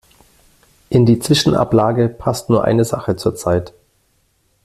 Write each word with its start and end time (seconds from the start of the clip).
In 0.89 1.05
die 1.05 1.19
Zwischenablage 1.19 2.09
passt 2.09 2.49
nur 2.49 2.63
eine 2.63 2.85
Sache 2.85 3.17
zur 3.17 3.35
Zeit. 3.35 3.75